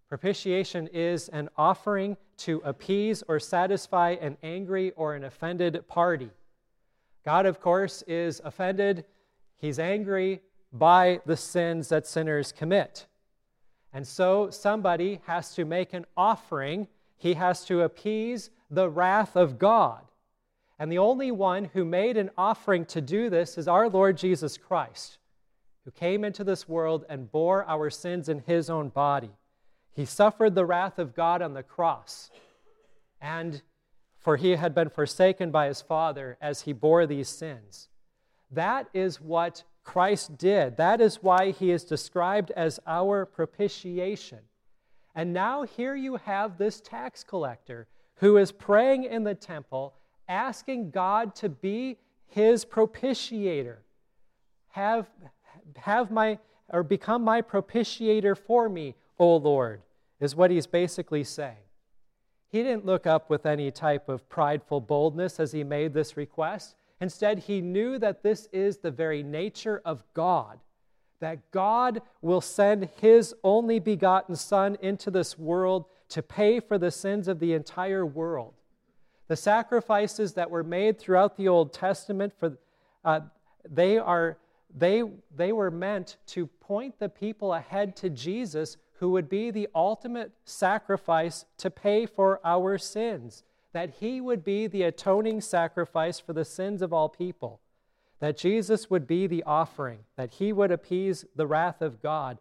Propitiation 0.07 0.87
is 0.87 1.29
an 1.29 1.49
offering 1.55 2.17
to 2.37 2.61
appease 2.63 3.21
or 3.27 3.39
satisfy 3.39 4.11
an 4.11 4.37
angry 4.41 4.91
or 4.91 5.13
an 5.13 5.23
offended 5.23 5.87
party. 5.87 6.31
God, 7.23 7.45
of 7.45 7.59
course, 7.59 8.01
is 8.07 8.41
offended, 8.43 9.05
He's 9.59 9.77
angry 9.77 10.41
by 10.73 11.21
the 11.25 11.37
sins 11.37 11.89
that 11.89 12.07
sinners 12.07 12.51
commit. 12.51 13.05
And 13.93 14.07
so, 14.07 14.49
somebody 14.49 15.19
has 15.25 15.53
to 15.55 15.65
make 15.65 15.93
an 15.93 16.05
offering, 16.15 16.87
he 17.17 17.35
has 17.35 17.65
to 17.65 17.81
appease 17.81 18.49
the 18.69 18.89
wrath 18.89 19.35
of 19.35 19.59
God. 19.59 20.05
And 20.77 20.91
the 20.91 20.99
only 20.99 21.31
one 21.31 21.65
who 21.65 21.85
made 21.85 22.17
an 22.17 22.29
offering 22.37 22.85
to 22.85 23.01
do 23.01 23.29
this 23.29 23.57
is 23.57 23.67
our 23.67 23.89
Lord 23.89 24.17
Jesus 24.17 24.57
Christ 24.57 25.19
who 25.89 25.91
came 25.91 26.23
into 26.23 26.43
this 26.43 26.67
world 26.69 27.03
and 27.09 27.31
bore 27.31 27.67
our 27.67 27.89
sins 27.89 28.29
in 28.29 28.39
his 28.39 28.69
own 28.69 28.89
body. 28.89 29.31
He 29.91 30.05
suffered 30.05 30.53
the 30.53 30.65
wrath 30.65 30.99
of 30.99 31.15
God 31.15 31.41
on 31.41 31.53
the 31.53 31.63
cross, 31.63 32.29
and 33.19 33.63
for 34.19 34.37
he 34.37 34.51
had 34.51 34.75
been 34.75 34.89
forsaken 34.89 35.49
by 35.49 35.67
his 35.67 35.81
Father 35.81 36.37
as 36.39 36.61
he 36.61 36.73
bore 36.73 37.07
these 37.07 37.27
sins. 37.27 37.89
That 38.51 38.89
is 38.93 39.21
what 39.21 39.63
Christ 39.83 40.37
did. 40.37 40.77
That 40.77 41.01
is 41.01 41.23
why 41.23 41.51
he 41.51 41.71
is 41.71 41.83
described 41.83 42.51
as 42.51 42.79
our 42.85 43.25
propitiation. 43.25 44.39
And 45.15 45.33
now 45.33 45.63
here 45.63 45.95
you 45.95 46.17
have 46.17 46.57
this 46.57 46.79
tax 46.79 47.23
collector 47.23 47.87
who 48.15 48.37
is 48.37 48.51
praying 48.51 49.05
in 49.05 49.23
the 49.23 49.35
temple, 49.35 49.95
asking 50.27 50.91
God 50.91 51.35
to 51.35 51.49
be 51.49 51.97
his 52.27 52.65
propitiator. 52.65 53.77
Have, 54.69 55.07
have 55.77 56.11
my 56.11 56.37
or 56.71 56.83
become 56.83 57.23
my 57.23 57.41
propitiator 57.41 58.37
for 58.37 58.69
me, 58.69 58.95
O 59.17 59.35
Lord, 59.35 59.81
is 60.19 60.35
what 60.35 60.51
he's 60.51 60.67
basically 60.67 61.23
saying. 61.23 61.57
He 62.47 62.63
didn't 62.63 62.85
look 62.85 63.05
up 63.05 63.29
with 63.29 63.45
any 63.45 63.71
type 63.71 64.09
of 64.09 64.27
prideful 64.29 64.81
boldness 64.81 65.39
as 65.39 65.51
he 65.51 65.63
made 65.63 65.93
this 65.93 66.17
request. 66.17 66.75
Instead, 67.01 67.39
he 67.39 67.61
knew 67.61 67.97
that 67.97 68.23
this 68.23 68.47
is 68.51 68.77
the 68.77 68.91
very 68.91 69.23
nature 69.23 69.81
of 69.85 70.03
God, 70.13 70.59
that 71.19 71.51
God 71.51 72.01
will 72.21 72.41
send 72.41 72.89
his 73.01 73.33
only 73.43 73.79
begotten 73.79 74.35
Son 74.35 74.77
into 74.81 75.09
this 75.09 75.37
world 75.37 75.85
to 76.09 76.21
pay 76.21 76.59
for 76.59 76.77
the 76.77 76.91
sins 76.91 77.27
of 77.27 77.39
the 77.39 77.53
entire 77.53 78.05
world. 78.05 78.53
The 79.27 79.35
sacrifices 79.35 80.33
that 80.33 80.49
were 80.49 80.63
made 80.63 80.99
throughout 80.99 81.37
the 81.37 81.47
Old 81.47 81.71
Testament, 81.71 82.33
for, 82.37 82.57
uh, 83.05 83.21
they 83.69 83.97
are 83.97 84.37
they, 84.75 85.03
they 85.35 85.51
were 85.51 85.71
meant 85.71 86.17
to 86.27 86.47
point 86.47 86.99
the 86.99 87.09
people 87.09 87.53
ahead 87.53 87.95
to 87.97 88.09
Jesus, 88.09 88.77
who 88.99 89.09
would 89.11 89.29
be 89.29 89.49
the 89.49 89.67
ultimate 89.73 90.31
sacrifice 90.43 91.45
to 91.57 91.69
pay 91.69 92.05
for 92.05 92.39
our 92.43 92.77
sins, 92.77 93.43
that 93.73 93.95
he 93.99 94.19
would 94.19 94.43
be 94.43 94.67
the 94.67 94.83
atoning 94.83 95.41
sacrifice 95.41 96.19
for 96.19 96.33
the 96.33 96.45
sins 96.45 96.81
of 96.81 96.91
all 96.91 97.09
people, 97.09 97.61
that 98.19 98.37
Jesus 98.37 98.89
would 98.89 99.07
be 99.07 99.27
the 99.27 99.43
offering, 99.43 99.99
that 100.15 100.33
he 100.33 100.51
would 100.51 100.71
appease 100.71 101.25
the 101.35 101.47
wrath 101.47 101.81
of 101.81 102.01
God. 102.01 102.39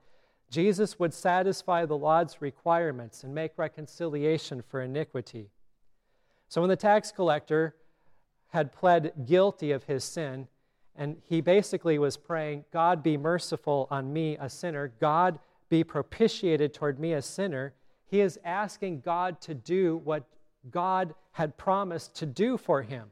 Jesus 0.50 0.98
would 0.98 1.12
satisfy 1.12 1.84
the 1.84 1.96
law's 1.96 2.38
requirements 2.40 3.22
and 3.22 3.34
make 3.34 3.52
reconciliation 3.56 4.62
for 4.62 4.80
iniquity. 4.80 5.50
So 6.48 6.62
when 6.62 6.70
the 6.70 6.76
tax 6.76 7.12
collector 7.12 7.76
had 8.48 8.72
pled 8.72 9.12
guilty 9.26 9.70
of 9.70 9.84
his 9.84 10.02
sin, 10.04 10.48
and 10.96 11.16
he 11.28 11.40
basically 11.40 11.98
was 11.98 12.16
praying, 12.16 12.64
God 12.72 13.02
be 13.02 13.16
merciful 13.16 13.86
on 13.90 14.12
me, 14.12 14.36
a 14.40 14.48
sinner. 14.48 14.92
God 14.98 15.38
be 15.68 15.84
propitiated 15.84 16.74
toward 16.74 16.98
me, 16.98 17.12
a 17.12 17.22
sinner. 17.22 17.74
He 18.06 18.20
is 18.20 18.40
asking 18.44 19.02
God 19.02 19.40
to 19.42 19.54
do 19.54 19.98
what 20.02 20.24
God 20.70 21.14
had 21.32 21.56
promised 21.56 22.14
to 22.16 22.26
do 22.26 22.56
for 22.56 22.82
him 22.82 23.10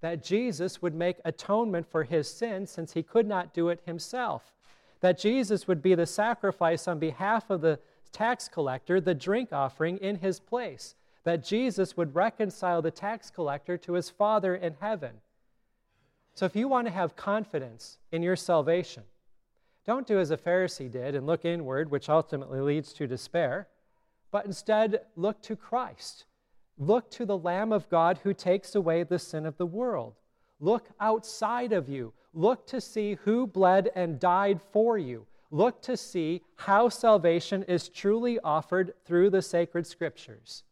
that 0.00 0.22
Jesus 0.22 0.80
would 0.80 0.94
make 0.94 1.16
atonement 1.24 1.86
for 1.90 2.04
his 2.04 2.28
sin 2.30 2.66
since 2.66 2.92
he 2.92 3.02
could 3.02 3.26
not 3.26 3.52
do 3.52 3.68
it 3.68 3.80
himself, 3.84 4.54
that 5.00 5.18
Jesus 5.18 5.66
would 5.66 5.82
be 5.82 5.94
the 5.94 6.06
sacrifice 6.06 6.86
on 6.86 6.98
behalf 6.98 7.50
of 7.50 7.60
the 7.60 7.78
tax 8.12 8.48
collector, 8.48 9.00
the 9.00 9.14
drink 9.14 9.52
offering 9.52 9.98
in 9.98 10.16
his 10.16 10.38
place, 10.38 10.94
that 11.24 11.44
Jesus 11.44 11.96
would 11.96 12.14
reconcile 12.14 12.80
the 12.80 12.90
tax 12.90 13.30
collector 13.30 13.76
to 13.78 13.94
his 13.94 14.08
Father 14.08 14.54
in 14.54 14.74
heaven. 14.80 15.14
So 16.34 16.46
if 16.46 16.54
you 16.54 16.68
want 16.68 16.86
to 16.86 16.92
have 16.92 17.16
confidence 17.16 17.98
in 18.12 18.22
your 18.22 18.36
salvation, 18.36 19.02
don't 19.84 20.06
do 20.06 20.20
as 20.20 20.30
a 20.30 20.36
Pharisee 20.36 20.90
did 20.90 21.14
and 21.14 21.26
look 21.26 21.44
inward, 21.44 21.90
which 21.90 22.08
ultimately 22.08 22.60
leads 22.60 22.92
to 22.92 23.06
despair, 23.06 23.66
but 24.30 24.46
instead 24.46 25.00
look 25.16 25.42
to 25.42 25.56
Christ 25.56 26.24
Look 26.78 27.10
to 27.12 27.26
the 27.26 27.36
Lamb 27.36 27.72
of 27.72 27.88
God 27.88 28.20
who 28.22 28.32
takes 28.32 28.74
away 28.74 29.02
the 29.02 29.18
sin 29.18 29.44
of 29.44 29.56
the 29.56 29.66
world. 29.66 30.14
Look 30.60 30.88
outside 31.00 31.72
of 31.72 31.88
you. 31.88 32.12
Look 32.32 32.66
to 32.68 32.80
see 32.80 33.16
who 33.24 33.46
bled 33.46 33.90
and 33.94 34.20
died 34.20 34.60
for 34.72 34.96
you. 34.96 35.26
Look 35.50 35.82
to 35.82 35.96
see 35.96 36.42
how 36.56 36.88
salvation 36.88 37.64
is 37.64 37.88
truly 37.88 38.38
offered 38.40 38.92
through 39.04 39.30
the 39.30 39.42
sacred 39.42 39.86
scriptures. 39.86 40.62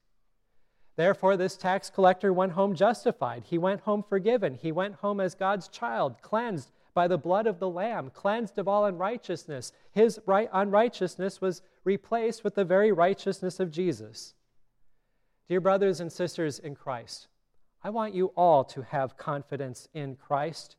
Therefore, 0.97 1.37
this 1.37 1.57
tax 1.57 1.91
collector 1.91 2.33
went 2.33 2.53
home 2.53 2.75
justified. 2.75 3.45
He 3.45 3.59
went 3.59 3.81
home 3.83 4.05
forgiven. 4.09 4.55
He 4.55 4.73
went 4.73 4.97
home 4.97 5.21
as 5.21 5.35
God's 5.35 5.69
child, 5.69 6.23
cleansed 6.23 6.71
by 6.95 7.09
the 7.09 7.19
blood 7.19 7.47
of 7.47 7.59
the 7.59 7.69
Lamb, 7.69 8.11
cleansed 8.11 8.59
of 8.59 8.69
all 8.69 8.87
unrighteousness. 8.87 9.73
His 9.93 10.19
right, 10.25 10.49
unrighteousness 10.53 11.41
was 11.41 11.63
replaced 11.85 12.45
with 12.45 12.55
the 12.55 12.65
very 12.65 12.93
righteousness 12.93 13.61
of 13.61 13.71
Jesus. 13.71 14.35
Dear 15.49 15.61
brothers 15.61 16.01
and 16.01 16.11
sisters 16.11 16.59
in 16.59 16.75
Christ, 16.75 17.29
I 17.85 17.91
want 17.91 18.15
you 18.15 18.33
all 18.35 18.65
to 18.65 18.83
have 18.83 19.17
confidence 19.17 19.89
in 19.95 20.17
Christ. 20.17 20.75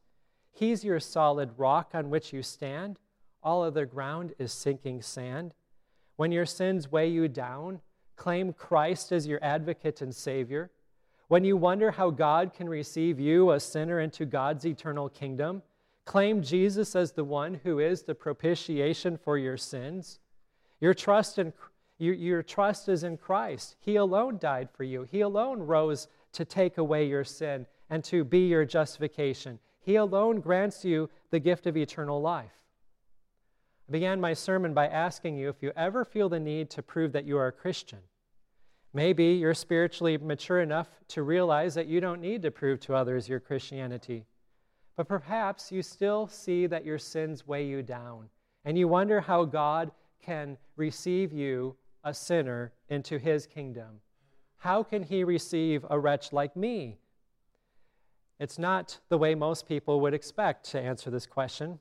He's 0.52 0.84
your 0.84 1.00
solid 1.00 1.52
rock 1.56 1.92
on 1.94 2.10
which 2.10 2.34
you 2.34 2.44
stand. 2.44 3.00
All 3.42 3.64
other 3.64 3.86
ground 3.86 4.34
is 4.38 4.52
sinking 4.52 5.04
sand. 5.04 5.54
When 6.18 6.34
your 6.34 6.46
sins 6.46 6.92
weigh 6.92 7.08
you 7.08 7.30
down, 7.30 7.80
claim 8.18 8.52
Christ 8.52 9.14
as 9.14 9.26
your 9.26 9.40
advocate 9.42 10.02
and 10.02 10.14
Savior. 10.14 10.70
When 11.30 11.46
you 11.46 11.56
wonder 11.56 11.92
how 11.92 12.10
God 12.10 12.54
can 12.54 12.68
receive 12.68 13.22
you, 13.22 13.52
a 13.52 13.62
sinner, 13.62 14.02
into 14.02 14.26
God's 14.26 14.66
eternal 14.66 15.08
kingdom, 15.08 15.62
claim 16.04 16.42
Jesus 16.42 16.94
as 16.94 17.14
the 17.14 17.24
one 17.24 17.62
who 17.64 17.80
is 17.80 18.04
the 18.04 18.16
propitiation 18.16 19.18
for 19.18 19.38
your 19.38 19.58
sins. 19.58 20.20
Your 20.82 20.94
trust 20.94 21.40
in 21.40 21.54
your, 21.98 22.14
your 22.14 22.44
trust 22.44 22.90
is 22.90 23.04
in 23.04 23.18
Christ. 23.18 23.76
He 23.80 23.96
alone 23.96 24.38
died 24.38 24.70
for 24.72 24.84
you. 24.84 25.04
He 25.04 25.22
alone 25.22 25.60
rose 25.60 26.08
to 26.34 26.46
take 26.46 26.78
away 26.78 27.08
your 27.08 27.24
sin 27.24 27.66
and 27.90 28.04
to 28.06 28.24
be 28.24 28.48
your 28.48 28.66
justification. 28.66 29.60
He 29.80 29.96
alone 29.96 30.40
grants 30.40 30.84
you 30.86 31.10
the 31.32 31.40
gift 31.40 31.66
of 31.66 31.78
eternal 31.78 32.22
life. 32.22 32.52
I 33.88 33.92
began 33.92 34.20
my 34.20 34.34
sermon 34.34 34.74
by 34.74 34.88
asking 34.88 35.38
you 35.38 35.50
if 35.50 35.64
you 35.64 35.72
ever 35.76 36.04
feel 36.04 36.30
the 36.30 36.40
need 36.40 36.70
to 36.72 36.84
prove 36.84 37.14
that 37.14 37.26
you 37.26 37.38
are 37.38 37.48
a 37.48 37.52
Christian. 37.54 38.00
Maybe 38.94 39.26
you're 39.34 39.54
spiritually 39.54 40.18
mature 40.18 40.62
enough 40.62 40.90
to 41.10 41.24
realize 41.24 41.74
that 41.76 41.88
you 41.88 42.02
don't 42.02 42.22
need 42.22 42.42
to 42.42 42.52
prove 42.52 42.80
to 42.82 42.96
others 42.96 43.30
your 43.30 43.40
Christianity. 43.40 44.26
But 44.96 45.08
perhaps 45.08 45.72
you 45.72 45.82
still 45.84 46.28
see 46.28 46.68
that 46.68 46.84
your 46.84 46.98
sins 46.98 47.48
weigh 47.48 47.66
you 47.66 47.82
down, 47.82 48.30
and 48.66 48.78
you 48.78 48.88
wonder 48.88 49.22
how 49.22 49.46
God 49.46 49.92
can 50.22 50.58
receive 50.76 51.32
you 51.32 51.76
a 52.08 52.14
sinner 52.14 52.72
into 52.88 53.18
his 53.18 53.46
kingdom? 53.46 54.00
How 54.60 54.82
can 54.82 55.04
he 55.04 55.26
receive 55.26 55.86
a 55.90 56.00
wretch 56.00 56.32
like 56.32 56.56
me? 56.56 57.00
It's 58.40 58.58
not 58.58 59.00
the 59.10 59.18
way 59.18 59.36
most 59.36 59.68
people 59.68 60.00
would 60.00 60.14
expect 60.14 60.72
to 60.72 60.80
answer 60.80 61.10
this 61.10 61.26
question. 61.26 61.80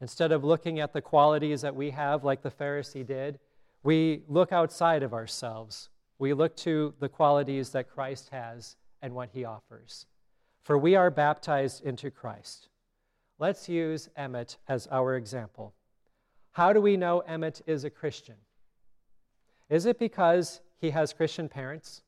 Instead 0.00 0.32
of 0.32 0.42
looking 0.42 0.80
at 0.80 0.92
the 0.92 1.00
qualities 1.00 1.60
that 1.60 1.76
we 1.76 1.90
have, 1.90 2.24
like 2.24 2.42
the 2.42 2.50
Pharisee 2.50 3.06
did, 3.06 3.38
we 3.84 4.24
look 4.26 4.52
outside 4.52 5.04
of 5.04 5.14
ourselves. 5.14 5.90
We 6.18 6.34
look 6.34 6.56
to 6.56 6.94
the 6.98 7.08
qualities 7.08 7.70
that 7.70 7.88
Christ 7.88 8.30
has 8.30 8.74
and 9.00 9.14
what 9.14 9.30
he 9.32 9.44
offers. 9.44 10.06
For 10.64 10.76
we 10.76 10.96
are 10.96 11.10
baptized 11.10 11.84
into 11.84 12.10
Christ. 12.10 12.68
Let's 13.38 13.68
use 13.68 14.08
Emmett 14.16 14.56
as 14.66 14.88
our 14.88 15.14
example. 15.14 15.74
How 16.50 16.72
do 16.72 16.80
we 16.80 16.96
know 16.96 17.20
Emmett 17.20 17.62
is 17.66 17.84
a 17.84 17.90
Christian? 17.90 18.34
Is 19.70 19.86
it 19.86 19.98
because 19.98 20.60
he 20.80 20.90
has 20.90 21.12
Christian 21.12 21.48
parents? 21.48 22.02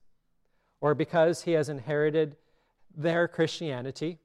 Or 0.80 0.94
because 0.94 1.42
he 1.42 1.52
has 1.52 1.68
inherited 1.68 2.36
their 2.96 3.28
Christianity? 3.28 4.18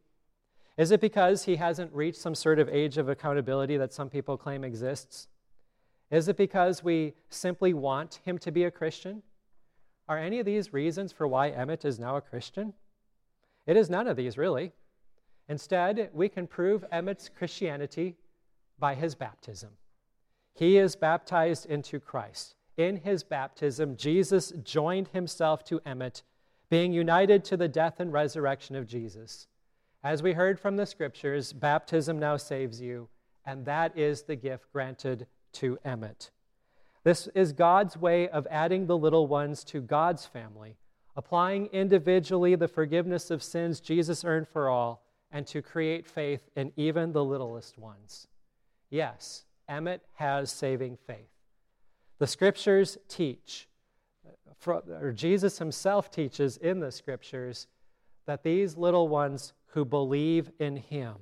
Is 0.77 0.91
it 0.91 1.01
because 1.01 1.43
he 1.43 1.57
hasn't 1.57 1.93
reached 1.93 2.19
some 2.19 2.35
sort 2.35 2.59
of 2.59 2.69
age 2.69 2.97
of 2.97 3.09
accountability 3.09 3.77
that 3.77 3.93
some 3.93 4.09
people 4.09 4.37
claim 4.37 4.63
exists? 4.63 5.27
Is 6.11 6.27
it 6.27 6.37
because 6.37 6.83
we 6.83 7.13
simply 7.29 7.73
want 7.73 8.19
him 8.23 8.37
to 8.39 8.51
be 8.51 8.63
a 8.63 8.71
Christian? 8.71 9.23
Are 10.07 10.17
any 10.17 10.39
of 10.39 10.45
these 10.45 10.71
reasons 10.71 11.11
for 11.11 11.27
why 11.27 11.49
Emmett 11.49 11.83
is 11.83 11.99
now 11.99 12.15
a 12.15 12.21
Christian? 12.21 12.73
It 13.65 13.75
is 13.75 13.89
none 13.89 14.07
of 14.07 14.15
these, 14.15 14.37
really. 14.37 14.71
Instead, 15.49 16.09
we 16.13 16.29
can 16.29 16.47
prove 16.47 16.85
Emmett's 16.91 17.29
Christianity 17.29 18.15
by 18.77 18.95
his 18.95 19.15
baptism. 19.15 19.71
He 20.53 20.77
is 20.77 20.95
baptized 20.95 21.65
into 21.65 21.99
Christ 21.99 22.55
in 22.77 22.97
his 22.97 23.23
baptism, 23.23 23.95
Jesus 23.95 24.51
joined 24.63 25.09
himself 25.09 25.63
to 25.65 25.81
Emmett, 25.85 26.23
being 26.69 26.91
united 26.91 27.43
to 27.45 27.57
the 27.57 27.67
death 27.67 27.99
and 27.99 28.11
resurrection 28.11 28.75
of 28.75 28.87
Jesus. 28.87 29.47
As 30.03 30.21
we 30.21 30.33
heard 30.33 30.59
from 30.59 30.75
the 30.75 30.85
scriptures, 30.85 31.53
baptism 31.53 32.19
now 32.19 32.37
saves 32.37 32.81
you, 32.81 33.09
and 33.45 33.65
that 33.65 33.97
is 33.97 34.23
the 34.23 34.35
gift 34.35 34.71
granted 34.71 35.27
to 35.53 35.77
Emmett. 35.85 36.31
This 37.03 37.27
is 37.35 37.53
God's 37.53 37.95
way 37.95 38.27
of 38.27 38.47
adding 38.49 38.87
the 38.87 38.97
little 38.97 39.27
ones 39.27 39.63
to 39.65 39.79
God's 39.81 40.25
family, 40.25 40.77
applying 41.15 41.67
individually 41.67 42.55
the 42.55 42.67
forgiveness 42.67 43.31
of 43.31 43.43
sins 43.43 43.79
Jesus 43.79 44.25
earned 44.25 44.47
for 44.47 44.69
all, 44.69 45.03
and 45.31 45.45
to 45.47 45.61
create 45.61 46.07
faith 46.07 46.49
in 46.55 46.71
even 46.75 47.11
the 47.11 47.23
littlest 47.23 47.77
ones. 47.77 48.27
Yes, 48.89 49.43
Emmett 49.67 50.01
has 50.15 50.51
saving 50.51 50.97
faith. 51.05 51.34
The 52.19 52.27
scriptures 52.27 52.97
teach, 53.07 53.67
or 54.65 55.11
Jesus 55.13 55.57
himself 55.57 56.09
teaches 56.09 56.57
in 56.57 56.79
the 56.79 56.91
scriptures, 56.91 57.67
that 58.25 58.43
these 58.43 58.77
little 58.77 59.07
ones 59.07 59.53
who 59.67 59.85
believe 59.85 60.49
in 60.59 60.77
him, 60.77 61.15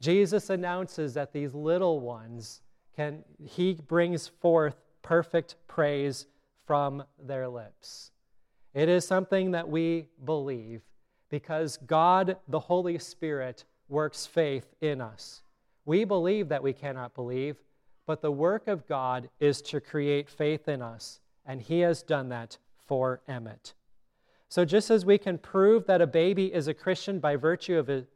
Jesus 0.00 0.50
announces 0.50 1.14
that 1.14 1.32
these 1.32 1.54
little 1.54 2.00
ones 2.00 2.62
can, 2.94 3.24
he 3.44 3.74
brings 3.74 4.28
forth 4.28 4.76
perfect 5.02 5.54
praise 5.66 6.26
from 6.66 7.04
their 7.18 7.48
lips. 7.48 8.10
It 8.74 8.88
is 8.88 9.06
something 9.06 9.52
that 9.52 9.68
we 9.68 10.06
believe 10.24 10.82
because 11.30 11.78
God, 11.78 12.36
the 12.48 12.60
Holy 12.60 12.98
Spirit, 12.98 13.64
works 13.88 14.26
faith 14.26 14.74
in 14.80 15.00
us. 15.00 15.42
We 15.84 16.04
believe 16.04 16.48
that 16.50 16.62
we 16.62 16.72
cannot 16.72 17.14
believe, 17.14 17.56
but 18.08 18.22
the 18.22 18.32
work 18.32 18.68
of 18.68 18.88
God 18.88 19.28
is 19.38 19.60
to 19.60 19.82
create 19.82 20.30
faith 20.30 20.66
in 20.66 20.80
us, 20.80 21.20
and 21.44 21.60
He 21.60 21.80
has 21.80 22.02
done 22.02 22.30
that 22.30 22.56
for 22.86 23.20
Emmett. 23.28 23.74
So, 24.48 24.64
just 24.64 24.90
as 24.90 25.04
we 25.04 25.18
can 25.18 25.36
prove 25.36 25.84
that 25.86 26.00
a 26.00 26.06
baby 26.06 26.46
is 26.46 26.68
a 26.68 26.74
Christian 26.74 27.18
by 27.20 27.36
virtue 27.36 27.76
of 27.76 28.06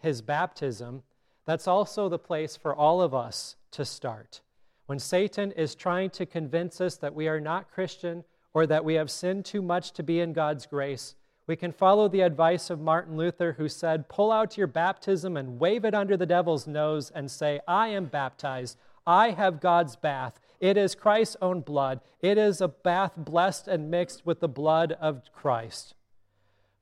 his 0.00 0.22
baptism, 0.22 1.02
that's 1.44 1.68
also 1.68 2.08
the 2.08 2.18
place 2.18 2.56
for 2.56 2.74
all 2.74 3.02
of 3.02 3.14
us 3.14 3.56
to 3.72 3.84
start. 3.84 4.40
When 4.86 4.98
Satan 4.98 5.52
is 5.52 5.74
trying 5.74 6.08
to 6.10 6.24
convince 6.24 6.80
us 6.80 6.96
that 6.96 7.14
we 7.14 7.28
are 7.28 7.40
not 7.40 7.70
Christian 7.70 8.24
or 8.54 8.66
that 8.66 8.82
we 8.82 8.94
have 8.94 9.10
sinned 9.10 9.44
too 9.44 9.60
much 9.60 9.92
to 9.92 10.02
be 10.02 10.20
in 10.20 10.32
God's 10.32 10.64
grace, 10.64 11.16
we 11.46 11.56
can 11.56 11.72
follow 11.72 12.08
the 12.08 12.22
advice 12.22 12.70
of 12.70 12.80
Martin 12.80 13.18
Luther, 13.18 13.52
who 13.52 13.68
said, 13.68 14.08
Pull 14.08 14.32
out 14.32 14.56
your 14.56 14.66
baptism 14.66 15.36
and 15.36 15.60
wave 15.60 15.84
it 15.84 15.94
under 15.94 16.16
the 16.16 16.26
devil's 16.26 16.66
nose 16.66 17.10
and 17.14 17.30
say, 17.30 17.60
I 17.68 17.88
am 17.88 18.06
baptized. 18.06 18.78
I 19.08 19.30
have 19.30 19.60
God's 19.60 19.96
bath. 19.96 20.38
It 20.60 20.76
is 20.76 20.94
Christ's 20.94 21.38
own 21.40 21.62
blood. 21.62 22.00
It 22.20 22.36
is 22.36 22.60
a 22.60 22.68
bath 22.68 23.12
blessed 23.16 23.66
and 23.66 23.90
mixed 23.90 24.26
with 24.26 24.40
the 24.40 24.48
blood 24.48 24.92
of 25.00 25.22
Christ. 25.32 25.94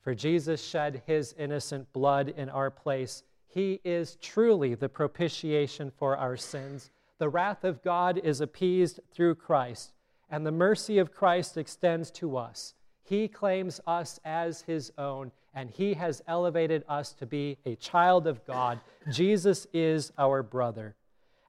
For 0.00 0.12
Jesus 0.12 0.60
shed 0.60 1.02
his 1.06 1.36
innocent 1.38 1.92
blood 1.92 2.34
in 2.36 2.48
our 2.48 2.68
place. 2.68 3.22
He 3.46 3.80
is 3.84 4.16
truly 4.20 4.74
the 4.74 4.88
propitiation 4.88 5.92
for 5.96 6.16
our 6.16 6.36
sins. 6.36 6.90
The 7.18 7.28
wrath 7.28 7.62
of 7.62 7.80
God 7.84 8.18
is 8.18 8.40
appeased 8.40 8.98
through 9.14 9.36
Christ, 9.36 9.92
and 10.28 10.44
the 10.44 10.50
mercy 10.50 10.98
of 10.98 11.14
Christ 11.14 11.56
extends 11.56 12.10
to 12.12 12.36
us. 12.36 12.74
He 13.04 13.28
claims 13.28 13.80
us 13.86 14.18
as 14.24 14.62
his 14.62 14.90
own, 14.98 15.30
and 15.54 15.70
he 15.70 15.94
has 15.94 16.22
elevated 16.26 16.82
us 16.88 17.12
to 17.12 17.24
be 17.24 17.58
a 17.64 17.76
child 17.76 18.26
of 18.26 18.44
God. 18.44 18.80
Jesus 19.12 19.68
is 19.72 20.10
our 20.18 20.42
brother. 20.42 20.96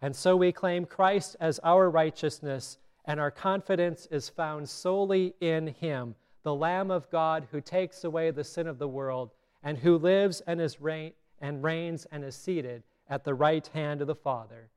And 0.01 0.15
so 0.15 0.35
we 0.35 0.51
claim 0.51 0.85
Christ 0.85 1.35
as 1.39 1.59
our 1.63 1.89
righteousness, 1.89 2.77
and 3.05 3.19
our 3.19 3.31
confidence 3.31 4.07
is 4.11 4.29
found 4.29 4.69
solely 4.69 5.33
in 5.39 5.67
Him, 5.67 6.15
the 6.43 6.55
Lamb 6.55 6.91
of 6.91 7.09
God 7.09 7.47
who 7.51 7.61
takes 7.61 8.03
away 8.03 8.31
the 8.31 8.43
sin 8.43 8.67
of 8.67 8.79
the 8.79 8.87
world, 8.87 9.31
and 9.63 9.77
who 9.77 9.97
lives 9.97 10.41
and 10.47 10.61
is 10.61 10.79
reign 10.79 11.13
and 11.39 11.63
reigns 11.63 12.05
and 12.11 12.23
is 12.23 12.35
seated 12.35 12.83
at 13.09 13.23
the 13.23 13.33
right 13.33 13.67
hand 13.67 14.01
of 14.01 14.07
the 14.07 14.15
Father. 14.15 14.69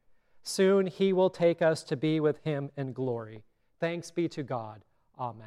Soon 0.42 0.87
he 0.87 1.12
will 1.12 1.30
take 1.30 1.62
us 1.62 1.83
to 1.85 1.96
be 1.96 2.20
with 2.20 2.42
him 2.44 2.70
in 2.76 2.92
glory. 2.92 3.42
Thanks 3.78 4.11
be 4.11 4.28
to 4.28 4.42
God. 4.42 4.85
Amen. 5.18 5.46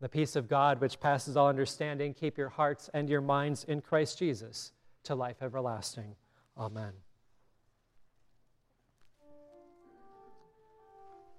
The 0.00 0.08
peace 0.08 0.36
of 0.36 0.48
God, 0.48 0.80
which 0.80 1.00
passes 1.00 1.36
all 1.36 1.48
understanding, 1.48 2.14
keep 2.14 2.36
your 2.36 2.48
hearts 2.48 2.90
and 2.92 3.08
your 3.08 3.20
minds 3.20 3.64
in 3.64 3.80
Christ 3.80 4.18
Jesus 4.18 4.72
to 5.04 5.14
life 5.14 5.36
everlasting. 5.40 6.16
Amen. 6.58 6.92